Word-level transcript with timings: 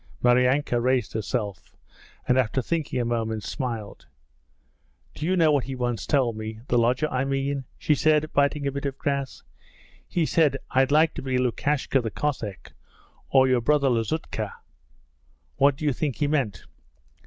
Maryanka 0.23 0.81
raised 0.81 1.13
herself, 1.13 1.77
and 2.27 2.35
after 2.35 2.59
thinking 2.59 2.99
a 2.99 3.05
moment, 3.05 3.43
smiled. 3.43 4.07
'Do 5.13 5.27
you 5.27 5.35
know 5.37 5.51
what 5.51 5.65
he 5.65 5.75
once 5.75 6.07
told 6.07 6.35
me: 6.35 6.59
the 6.69 6.77
lodger 6.79 7.07
I 7.11 7.23
mean?' 7.23 7.65
she 7.77 7.93
said, 7.93 8.33
biting 8.33 8.65
a 8.65 8.71
bit 8.71 8.87
of 8.87 8.97
grass. 8.97 9.43
'He 10.07 10.25
said, 10.25 10.57
"I'd 10.71 10.89
like 10.89 11.13
to 11.13 11.21
be 11.21 11.37
Lukashka 11.37 12.01
the 12.01 12.09
Cossack, 12.09 12.73
or 13.29 13.47
your 13.47 13.61
brother 13.61 13.89
Lazutka." 13.89 14.51
What 15.57 15.75
do 15.77 15.85
you 15.85 15.93
think 15.93 16.15
he 16.15 16.25
meant?' 16.25 16.65